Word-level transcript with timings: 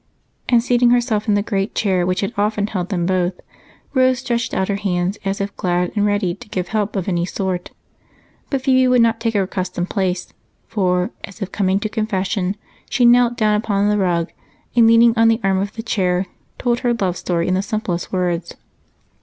And, 0.49 0.63
seating 0.63 0.89
herself 0.89 1.27
in 1.27 1.35
the 1.35 1.43
great 1.43 1.75
chair 1.75 2.07
which 2.07 2.21
had 2.21 2.33
often 2.35 2.65
held 2.65 2.89
them 2.89 3.05
both, 3.05 3.33
Rose 3.93 4.17
stretched 4.17 4.51
out 4.51 4.67
her 4.67 4.77
hands 4.77 5.19
as 5.23 5.39
if 5.39 5.55
glad 5.55 5.91
and 5.95 6.07
ready 6.07 6.33
to 6.33 6.49
give 6.49 6.69
help 6.69 6.95
of 6.95 7.07
any 7.07 7.23
sort. 7.23 7.69
But 8.49 8.63
Phebe 8.63 8.87
would 8.87 9.03
not 9.03 9.19
take 9.19 9.35
her 9.35 9.43
accustomed 9.43 9.91
place, 9.91 10.33
for, 10.65 11.11
as 11.23 11.39
if 11.39 11.51
coming 11.51 11.79
to 11.81 11.87
confession, 11.87 12.55
she 12.89 13.05
knelt 13.05 13.37
down 13.37 13.53
upon 13.53 13.89
the 13.89 13.97
rug 13.99 14.31
and, 14.75 14.87
leaning 14.87 15.13
on 15.15 15.27
the 15.27 15.39
arm 15.43 15.59
of 15.59 15.73
the 15.73 15.83
chair, 15.83 16.25
told 16.57 16.79
her 16.79 16.95
love 16.95 17.15
story 17.15 17.47
in 17.47 17.53
the 17.53 17.61
simplest 17.61 18.11
words. 18.11 18.55